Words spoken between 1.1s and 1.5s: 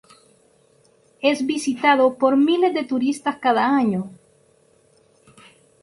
Es